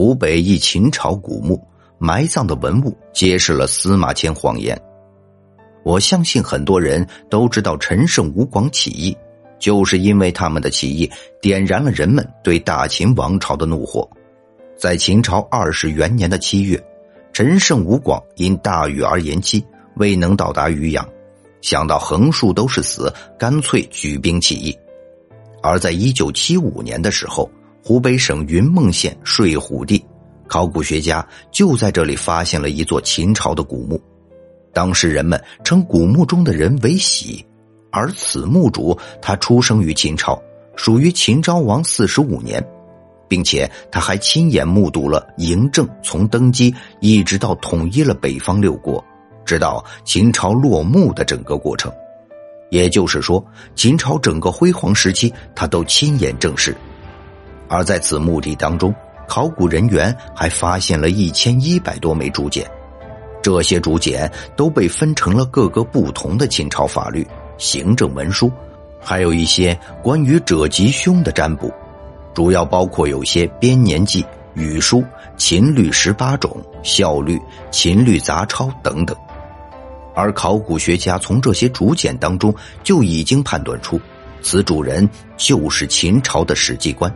[0.00, 1.62] 湖北一秦朝古墓
[1.98, 4.74] 埋葬的文物揭示了司马迁谎言。
[5.82, 9.14] 我相信很多人都知道陈胜吴广起义，
[9.58, 11.10] 就是因为他们的起义
[11.42, 14.08] 点燃了人们对大秦王朝的怒火。
[14.74, 16.82] 在秦朝二十元年的七月，
[17.30, 19.62] 陈胜吴广因大雨而延期，
[19.96, 21.06] 未能到达渔阳。
[21.60, 24.74] 想到横竖都是死，干脆举兵起义。
[25.62, 27.50] 而在一九七五年的时候，
[27.82, 30.04] 湖北省云梦县睡虎地，
[30.46, 34.00] 考古学家就在这里发现了一座秦朝的古墓。
[34.72, 37.44] 当时人们称古墓中的人为喜，
[37.90, 40.40] 而此墓主他出生于秦朝，
[40.76, 42.64] 属于秦昭王四十五年，
[43.26, 49.02] 并且他还亲眼目睹了嬴政从登基一直到统一了北方六国。
[49.44, 51.92] 直到秦朝落幕的整个过程，
[52.70, 56.76] 也就是说，秦朝整个辉煌时期，他都亲眼证实。
[57.70, 58.92] 而在此墓地当中，
[59.28, 62.68] 考古人员还发现了一千一百多枚竹简，
[63.40, 67.24] 这些竹简都被分成了各个不同的秦朝法律、
[67.58, 68.50] 行政文书，
[69.00, 71.72] 还有一些关于者吉凶的占卜，
[72.34, 75.04] 主要包括有些编年记、语书、
[75.36, 77.40] 秦律十八种、孝律、
[77.70, 79.16] 秦律杂抄等等。
[80.12, 83.98] 而考古学家从这些竹简当中就已经判断出，
[84.42, 87.10] 此主人就是秦朝的史记官，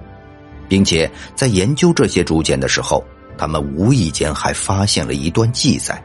[0.75, 3.05] 并且在研究这些竹简的时候，
[3.39, 6.03] 他们无意间还发现了一段记载，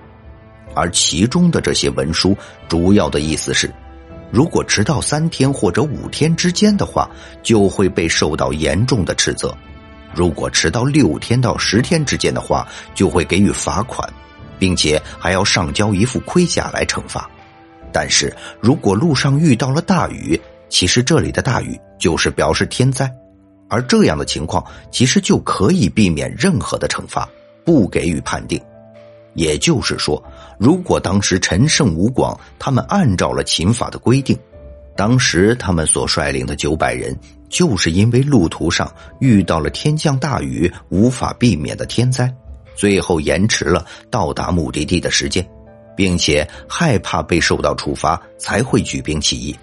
[0.76, 3.68] 而其中的这些文书主要的意思是，
[4.30, 7.10] 如果迟到三天或者五天之间的话，
[7.42, 9.50] 就会被受到严重的斥责；
[10.14, 14.08] 如果迟到六天到十天之间的话，就会给予罚款。
[14.60, 17.28] 并且还要上交一副盔甲来惩罚，
[17.92, 18.32] 但是
[18.62, 23.12] 如果路上遇到了大雨，其实这里的大雨就是表示天灾，
[23.70, 27.30] 而这样的情况其实就可以避免任何的惩罚，
[27.64, 28.60] 不给予判定。
[29.36, 30.22] 也就是说，
[30.58, 34.38] 如果当时陈胜吴广他们按照了秦法的规定，
[34.96, 42.30] 当时他们所率领的九百人就是因为路途上遇到了天降大雨，无法避免的天灾。
[42.76, 45.48] 最后延迟了到达目的地的时间，
[45.96, 49.56] 并且害怕被受到处罚，才会举兵起义。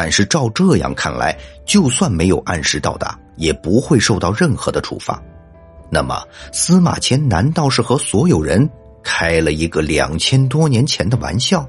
[0.00, 1.36] 但是照这样看来，
[1.66, 5.20] 就算没有按时到达，也不会受到任何的处罚。
[5.90, 6.22] 那么
[6.52, 8.70] 司马迁难道是和所有人
[9.02, 11.68] 开了一个两千多年前的玩笑？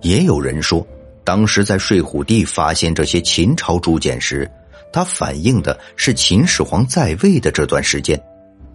[0.00, 0.86] 也有人说，
[1.22, 4.50] 当时在睡虎地发现这些秦朝竹简时，
[4.90, 8.18] 它反映的是秦始皇在位的这段时间。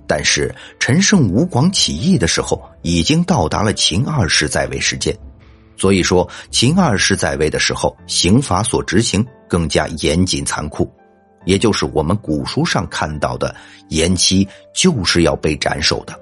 [0.06, 5.18] 但是陈胜吴广起义的时候，已经到达了秦二世在位时间，
[5.78, 10.90] 所以说秦二世在位的时候，刑罚所执行更加严谨残酷，
[11.46, 13.56] 也就是我们古书上看到的
[13.90, 16.20] 延期就是要被斩首的。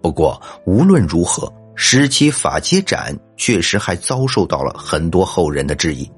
[0.00, 6.10] 不过无论如何，十七法皆斩确实还遭受到了很多后人的质疑，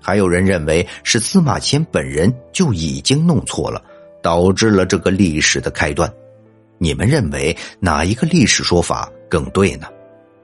[0.00, 3.82] 还有人认为是司马迁本人就已经弄错了。
[4.24, 6.10] 导致了这个历史的开端，
[6.78, 9.86] 你们认为哪一个历史说法更对呢？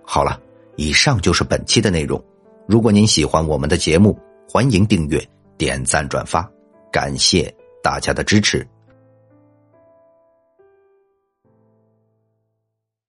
[0.04, 0.38] 好了，
[0.80, 2.18] 以上就是本期的内容。
[2.66, 4.18] 如果您喜欢我们的节目，
[4.48, 5.22] 欢迎订阅、
[5.58, 6.50] 点赞、转发，
[6.90, 8.66] 感谢大家的支持。